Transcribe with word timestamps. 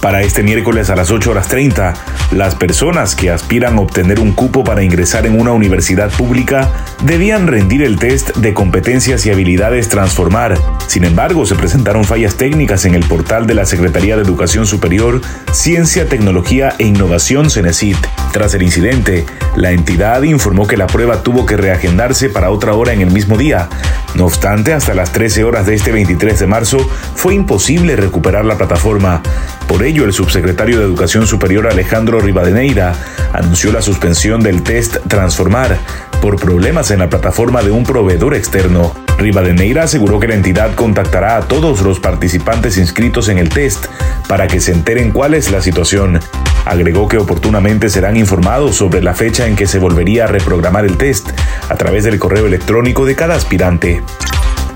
Para 0.00 0.22
este 0.22 0.42
miércoles 0.42 0.88
a 0.88 0.96
las 0.96 1.10
8 1.10 1.30
horas 1.30 1.48
30, 1.48 1.92
las 2.32 2.54
personas 2.54 3.14
que 3.14 3.30
aspiran 3.30 3.76
a 3.76 3.80
obtener 3.82 4.18
un 4.18 4.32
cupo 4.32 4.64
para 4.64 4.82
ingresar 4.82 5.26
en 5.26 5.38
una 5.38 5.52
universidad 5.52 6.10
pública 6.10 6.70
debían 7.04 7.46
rendir 7.46 7.82
el 7.82 7.98
test 7.98 8.34
de 8.36 8.54
competencias 8.54 9.26
y 9.26 9.30
habilidades 9.30 9.90
Transformar. 9.90 10.56
Sin 10.86 11.04
embargo, 11.04 11.44
se 11.44 11.54
presentaron 11.54 12.04
fallas 12.04 12.36
técnicas 12.36 12.86
en 12.86 12.94
el 12.94 13.04
portal 13.04 13.46
de 13.46 13.54
la 13.54 13.66
Secretaría 13.66 14.16
de 14.16 14.22
Educación 14.22 14.66
Superior, 14.66 15.20
Ciencia, 15.52 16.08
Tecnología 16.08 16.74
e 16.78 16.86
Innovación 16.86 17.50
CENESIT. 17.50 17.98
Tras 18.32 18.54
el 18.54 18.62
incidente, 18.62 19.26
la 19.54 19.72
entidad 19.72 20.22
informó 20.22 20.66
que 20.66 20.78
la 20.78 20.86
prueba 20.86 21.22
tuvo 21.22 21.44
que 21.44 21.58
reagendarse 21.58 22.30
para 22.30 22.50
otra 22.50 22.72
hora 22.72 22.94
en 22.94 23.02
el 23.02 23.10
mismo 23.10 23.36
día. 23.36 23.68
No 24.14 24.24
obstante, 24.24 24.72
hasta 24.72 24.94
las 24.94 25.12
13 25.12 25.44
horas 25.44 25.66
de 25.66 25.74
este 25.74 25.92
23 25.92 26.38
de 26.40 26.46
marzo 26.46 26.78
fue 27.14 27.34
imposible 27.34 27.96
recuperar 27.96 28.44
la 28.44 28.56
plataforma. 28.56 29.22
Por 29.70 29.84
ello, 29.84 30.04
el 30.04 30.12
subsecretario 30.12 30.80
de 30.80 30.84
Educación 30.84 31.28
Superior 31.28 31.68
Alejandro 31.68 32.18
Rivadeneira 32.20 32.92
anunció 33.32 33.70
la 33.70 33.80
suspensión 33.80 34.42
del 34.42 34.64
test 34.64 34.96
Transformar 35.06 35.78
por 36.20 36.40
problemas 36.40 36.90
en 36.90 36.98
la 36.98 37.08
plataforma 37.08 37.62
de 37.62 37.70
un 37.70 37.84
proveedor 37.84 38.34
externo. 38.34 38.92
Rivadeneira 39.16 39.84
aseguró 39.84 40.18
que 40.18 40.26
la 40.26 40.34
entidad 40.34 40.74
contactará 40.74 41.36
a 41.36 41.42
todos 41.42 41.82
los 41.82 42.00
participantes 42.00 42.78
inscritos 42.78 43.28
en 43.28 43.38
el 43.38 43.48
test 43.48 43.86
para 44.26 44.48
que 44.48 44.58
se 44.58 44.72
enteren 44.72 45.12
cuál 45.12 45.34
es 45.34 45.52
la 45.52 45.62
situación. 45.62 46.18
Agregó 46.64 47.06
que 47.06 47.18
oportunamente 47.18 47.90
serán 47.90 48.16
informados 48.16 48.74
sobre 48.74 49.00
la 49.00 49.14
fecha 49.14 49.46
en 49.46 49.54
que 49.54 49.68
se 49.68 49.78
volvería 49.78 50.24
a 50.24 50.26
reprogramar 50.26 50.84
el 50.84 50.96
test 50.96 51.30
a 51.68 51.76
través 51.76 52.02
del 52.02 52.18
correo 52.18 52.48
electrónico 52.48 53.06
de 53.06 53.14
cada 53.14 53.36
aspirante. 53.36 54.02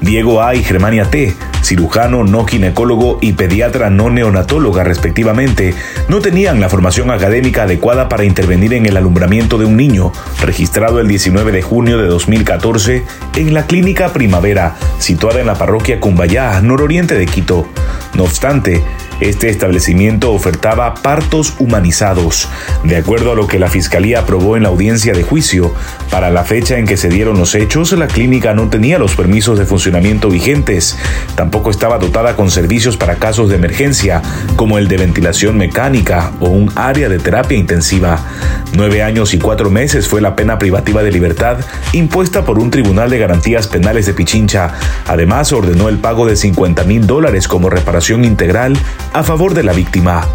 Diego 0.00 0.40
A. 0.40 0.54
y 0.54 0.62
Germania 0.62 1.10
T., 1.10 1.34
cirujano 1.64 2.24
no 2.24 2.44
ginecólogo 2.46 3.18
y 3.20 3.32
pediatra 3.32 3.90
no 3.90 4.10
neonatóloga 4.10 4.84
respectivamente, 4.84 5.74
no 6.08 6.20
tenían 6.20 6.60
la 6.60 6.68
formación 6.68 7.10
académica 7.10 7.62
adecuada 7.62 8.08
para 8.08 8.24
intervenir 8.24 8.74
en 8.74 8.86
el 8.86 8.96
alumbramiento 8.96 9.58
de 9.58 9.64
un 9.64 9.76
niño, 9.76 10.12
registrado 10.40 11.00
el 11.00 11.08
19 11.08 11.52
de 11.52 11.62
junio 11.62 11.98
de 11.98 12.06
2014 12.06 13.04
en 13.36 13.54
la 13.54 13.66
Clínica 13.66 14.12
Primavera, 14.12 14.76
situada 14.98 15.40
en 15.40 15.46
la 15.46 15.54
parroquia 15.54 16.00
Cumbayá, 16.00 16.60
nororiente 16.60 17.14
de 17.14 17.26
Quito. 17.26 17.66
No 18.14 18.24
obstante, 18.24 18.84
este 19.20 19.48
establecimiento 19.48 20.32
ofertaba 20.32 20.94
partos 20.94 21.54
humanizados, 21.58 22.48
de 22.82 22.96
acuerdo 22.96 23.32
a 23.32 23.34
lo 23.34 23.46
que 23.46 23.58
la 23.58 23.68
Fiscalía 23.68 24.20
aprobó 24.20 24.56
en 24.56 24.64
la 24.64 24.70
audiencia 24.70 25.12
de 25.12 25.22
juicio. 25.22 25.72
Para 26.10 26.30
la 26.30 26.44
fecha 26.44 26.78
en 26.78 26.86
que 26.86 26.96
se 26.96 27.08
dieron 27.08 27.38
los 27.38 27.54
hechos, 27.54 27.92
la 27.92 28.06
clínica 28.06 28.54
no 28.54 28.68
tenía 28.68 28.98
los 28.98 29.14
permisos 29.14 29.58
de 29.58 29.66
funcionamiento 29.66 30.28
vigentes, 30.28 30.98
tampoco 31.36 31.70
estaba 31.70 31.98
dotada 31.98 32.36
con 32.36 32.50
servicios 32.50 32.96
para 32.96 33.16
casos 33.16 33.48
de 33.48 33.56
emergencia, 33.56 34.22
como 34.56 34.78
el 34.78 34.88
de 34.88 34.96
ventilación 34.96 35.56
mecánica 35.56 36.32
o 36.40 36.48
un 36.48 36.72
área 36.74 37.08
de 37.08 37.18
terapia 37.18 37.56
intensiva. 37.56 38.18
Nueve 38.72 39.02
años 39.02 39.34
y 39.34 39.38
cuatro 39.38 39.70
meses 39.70 40.08
fue 40.08 40.20
la 40.20 40.34
pena 40.34 40.58
privativa 40.58 41.02
de 41.02 41.12
libertad 41.12 41.58
impuesta 41.92 42.44
por 42.44 42.58
un 42.58 42.70
tribunal 42.70 43.10
de 43.10 43.18
garantías 43.18 43.68
penales 43.68 44.06
de 44.06 44.14
Pichincha. 44.14 44.72
Además, 45.06 45.52
ordenó 45.52 45.88
el 45.88 45.98
pago 45.98 46.26
de 46.26 46.36
50 46.36 46.84
mil 46.84 47.06
dólares 47.06 47.48
como 47.48 47.70
reparación 47.70 48.24
integral 48.24 48.76
a 49.14 49.22
favor 49.22 49.54
de 49.54 49.62
la 49.62 49.72
víctima. 49.72 50.26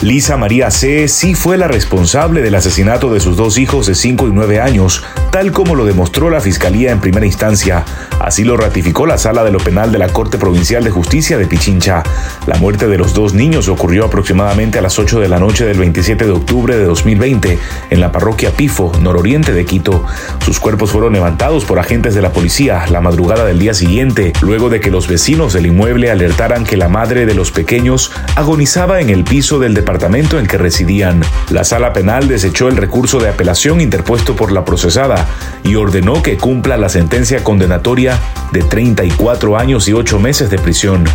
Lisa 0.00 0.36
María 0.36 0.70
C. 0.70 1.08
sí 1.08 1.34
fue 1.34 1.56
la 1.58 1.66
responsable 1.66 2.40
del 2.40 2.54
asesinato 2.54 3.12
de 3.12 3.18
sus 3.18 3.36
dos 3.36 3.58
hijos 3.58 3.88
de 3.88 3.96
5 3.96 4.28
y 4.28 4.30
9 4.30 4.60
años, 4.60 5.02
tal 5.32 5.50
como 5.50 5.74
lo 5.74 5.84
demostró 5.84 6.30
la 6.30 6.40
Fiscalía 6.40 6.92
en 6.92 7.00
primera 7.00 7.26
instancia. 7.26 7.84
Así 8.20 8.44
lo 8.44 8.56
ratificó 8.56 9.06
la 9.06 9.18
Sala 9.18 9.42
de 9.42 9.50
lo 9.50 9.58
Penal 9.58 9.90
de 9.90 9.98
la 9.98 10.08
Corte 10.10 10.38
Provincial 10.38 10.84
de 10.84 10.90
Justicia 10.90 11.36
de 11.36 11.48
Pichincha. 11.48 12.04
La 12.46 12.54
muerte 12.58 12.86
de 12.86 12.96
los 12.96 13.12
dos 13.12 13.34
niños 13.34 13.66
ocurrió 13.66 14.04
aproximadamente 14.04 14.78
a 14.78 14.82
las 14.82 15.00
8 15.00 15.18
de 15.18 15.28
la 15.28 15.40
noche 15.40 15.64
del 15.64 15.80
27 15.80 16.26
de 16.26 16.30
octubre 16.30 16.76
de 16.76 16.84
2020 16.84 17.58
en 17.90 18.00
la 18.00 18.12
parroquia 18.12 18.52
Pifo, 18.52 18.92
nororiente 19.00 19.52
de 19.52 19.64
Quito. 19.64 20.04
Sus 20.44 20.60
cuerpos 20.60 20.92
fueron 20.92 21.12
levantados 21.12 21.64
por 21.64 21.80
agentes 21.80 22.14
de 22.14 22.22
la 22.22 22.32
policía 22.32 22.86
la 22.88 23.00
madrugada 23.00 23.44
del 23.44 23.58
día 23.58 23.74
siguiente, 23.74 24.32
luego 24.42 24.68
de 24.68 24.78
que 24.78 24.92
los 24.92 25.08
vecinos 25.08 25.54
del 25.54 25.66
inmueble 25.66 26.12
alertaran 26.12 26.62
que 26.62 26.76
la 26.76 26.88
madre 26.88 27.26
de 27.26 27.34
los 27.34 27.50
pequeños 27.50 28.12
agonizaba 28.36 29.00
en 29.00 29.10
el 29.10 29.24
piso 29.24 29.58
del 29.58 29.74
departamento 29.74 29.87
departamento 29.88 30.38
en 30.38 30.46
que 30.46 30.58
residían. 30.58 31.22
La 31.48 31.64
sala 31.64 31.94
penal 31.94 32.28
desechó 32.28 32.68
el 32.68 32.76
recurso 32.76 33.20
de 33.20 33.30
apelación 33.30 33.80
interpuesto 33.80 34.36
por 34.36 34.52
la 34.52 34.62
procesada 34.62 35.26
y 35.64 35.76
ordenó 35.76 36.22
que 36.22 36.36
cumpla 36.36 36.76
la 36.76 36.90
sentencia 36.90 37.42
condenatoria 37.42 38.18
de 38.52 38.62
34 38.64 39.56
años 39.56 39.88
y 39.88 39.94
8 39.94 40.20
meses 40.20 40.50
de 40.50 40.58
prisión. 40.58 41.06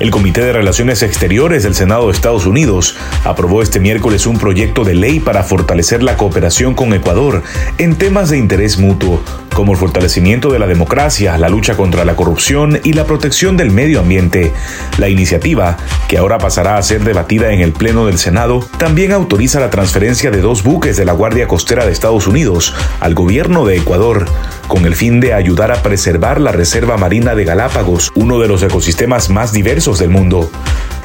El 0.00 0.10
Comité 0.10 0.42
de 0.42 0.54
Relaciones 0.54 1.02
Exteriores 1.02 1.62
del 1.62 1.74
Senado 1.74 2.06
de 2.06 2.12
Estados 2.12 2.46
Unidos 2.46 2.96
aprobó 3.22 3.60
este 3.60 3.80
miércoles 3.80 4.26
un 4.26 4.38
proyecto 4.38 4.82
de 4.82 4.94
ley 4.94 5.20
para 5.20 5.42
fortalecer 5.42 6.02
la 6.02 6.16
cooperación 6.16 6.72
con 6.72 6.94
Ecuador 6.94 7.42
en 7.76 7.94
temas 7.96 8.30
de 8.30 8.38
interés 8.38 8.78
mutuo, 8.78 9.22
como 9.54 9.72
el 9.72 9.78
fortalecimiento 9.78 10.50
de 10.50 10.58
la 10.58 10.66
democracia, 10.66 11.36
la 11.36 11.50
lucha 11.50 11.76
contra 11.76 12.06
la 12.06 12.16
corrupción 12.16 12.80
y 12.82 12.94
la 12.94 13.04
protección 13.04 13.58
del 13.58 13.72
medio 13.72 14.00
ambiente. 14.00 14.54
La 14.96 15.10
iniciativa, 15.10 15.76
que 16.08 16.16
ahora 16.16 16.38
pasará 16.38 16.78
a 16.78 16.82
ser 16.82 17.04
debatida 17.04 17.52
en 17.52 17.60
el 17.60 17.72
Pleno 17.72 18.06
del 18.06 18.16
Senado, 18.16 18.66
también 18.78 19.12
autoriza 19.12 19.60
la 19.60 19.68
transferencia 19.68 20.30
de 20.30 20.40
dos 20.40 20.62
buques 20.62 20.96
de 20.96 21.04
la 21.04 21.12
Guardia 21.12 21.46
Costera 21.46 21.84
de 21.84 21.92
Estados 21.92 22.26
Unidos 22.26 22.74
al 23.00 23.12
gobierno 23.12 23.66
de 23.66 23.76
Ecuador 23.76 24.24
con 24.70 24.86
el 24.86 24.94
fin 24.94 25.18
de 25.18 25.34
ayudar 25.34 25.72
a 25.72 25.82
preservar 25.82 26.40
la 26.40 26.52
Reserva 26.52 26.96
Marina 26.96 27.34
de 27.34 27.44
Galápagos, 27.44 28.12
uno 28.14 28.38
de 28.38 28.46
los 28.46 28.62
ecosistemas 28.62 29.28
más 29.28 29.52
diversos 29.52 29.98
del 29.98 30.10
mundo. 30.10 30.48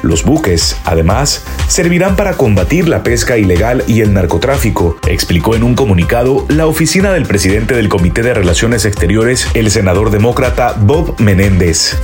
Los 0.02 0.22
buques, 0.22 0.76
además, 0.84 1.44
servirán 1.66 2.14
para 2.14 2.34
combatir 2.34 2.86
la 2.86 3.02
pesca 3.02 3.38
ilegal 3.38 3.82
y 3.88 4.02
el 4.02 4.14
narcotráfico, 4.14 4.96
explicó 5.08 5.56
en 5.56 5.64
un 5.64 5.74
comunicado 5.74 6.46
la 6.48 6.68
oficina 6.68 7.12
del 7.12 7.26
presidente 7.26 7.74
del 7.74 7.88
Comité 7.88 8.22
de 8.22 8.34
Relaciones 8.34 8.84
Exteriores, 8.84 9.48
el 9.54 9.72
senador 9.72 10.12
demócrata 10.12 10.76
Bob 10.78 11.18
Menéndez 11.18 11.96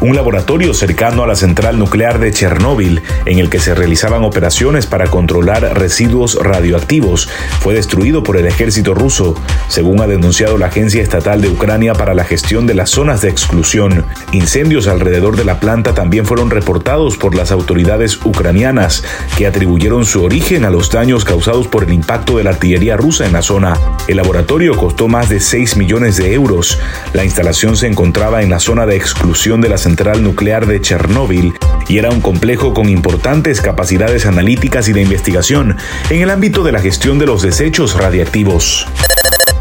un 0.00 0.16
laboratorio 0.16 0.72
cercano 0.72 1.22
a 1.22 1.26
la 1.26 1.36
central 1.36 1.78
nuclear 1.78 2.18
de 2.18 2.32
Chernóbil, 2.32 3.02
en 3.26 3.38
el 3.38 3.50
que 3.50 3.60
se 3.60 3.74
realizaban 3.74 4.24
operaciones 4.24 4.86
para 4.86 5.08
controlar 5.08 5.78
residuos 5.78 6.38
radioactivos, 6.42 7.28
fue 7.60 7.74
destruido 7.74 8.22
por 8.22 8.36
el 8.36 8.46
ejército 8.46 8.94
ruso, 8.94 9.34
según 9.68 10.00
ha 10.00 10.06
denunciado 10.06 10.56
la 10.56 10.66
Agencia 10.66 11.02
Estatal 11.02 11.42
de 11.42 11.48
Ucrania 11.48 11.92
para 11.94 12.14
la 12.14 12.24
Gestión 12.24 12.66
de 12.66 12.74
las 12.74 12.90
Zonas 12.90 13.20
de 13.20 13.28
Exclusión. 13.28 14.06
Incendios 14.32 14.88
alrededor 14.88 15.36
de 15.36 15.44
la 15.44 15.60
planta 15.60 15.92
también 15.92 16.24
fueron 16.24 16.50
reportados 16.50 17.18
por 17.18 17.34
las 17.34 17.52
autoridades 17.52 18.18
ucranianas, 18.24 19.04
que 19.36 19.46
atribuyeron 19.46 20.06
su 20.06 20.22
origen 20.22 20.64
a 20.64 20.70
los 20.70 20.90
daños 20.90 21.24
causados 21.24 21.68
por 21.68 21.84
el 21.84 21.92
impacto 21.92 22.38
de 22.38 22.44
la 22.44 22.50
artillería 22.50 22.96
rusa 22.96 23.26
en 23.26 23.34
la 23.34 23.42
zona. 23.42 23.78
El 24.08 24.16
laboratorio 24.16 24.76
costó 24.76 25.08
más 25.08 25.28
de 25.28 25.40
6 25.40 25.76
millones 25.76 26.16
de 26.16 26.32
euros. 26.32 26.78
La 27.12 27.24
instalación 27.24 27.76
se 27.76 27.86
encontraba 27.86 28.42
en 28.42 28.50
la 28.50 28.60
zona 28.60 28.86
de 28.86 28.96
exclusión 28.96 29.60
de 29.60 29.68
la 29.68 29.78
central 29.90 30.22
nuclear 30.22 30.66
de 30.66 30.80
Chernóbil 30.80 31.52
y 31.88 31.98
era 31.98 32.10
un 32.10 32.20
complejo 32.20 32.72
con 32.72 32.88
importantes 32.88 33.60
capacidades 33.60 34.24
analíticas 34.24 34.86
y 34.86 34.92
de 34.92 35.02
investigación 35.02 35.78
en 36.10 36.22
el 36.22 36.30
ámbito 36.30 36.62
de 36.62 36.70
la 36.70 36.78
gestión 36.78 37.18
de 37.18 37.26
los 37.26 37.42
desechos 37.42 37.96
radiactivos. 37.96 38.86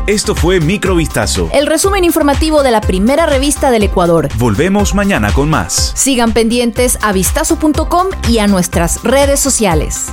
Esto 0.06 0.36
fue 0.36 0.60
Microvistazo. 0.60 1.50
El 1.52 1.66
resumen 1.66 2.04
informativo 2.04 2.62
de 2.62 2.70
la 2.70 2.80
primera 2.80 3.26
revista 3.26 3.72
del 3.72 3.82
Ecuador. 3.82 4.30
Volvemos 4.38 4.94
mañana 4.94 5.34
con 5.34 5.50
más. 5.50 5.94
Sigan 5.96 6.32
pendientes 6.32 7.00
a 7.02 7.12
vistazo.com 7.12 8.08
y 8.28 8.38
a 8.38 8.46
nuestras 8.46 9.02
redes 9.02 9.40
sociales. 9.40 10.10